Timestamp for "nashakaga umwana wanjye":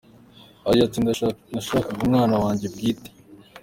1.53-2.65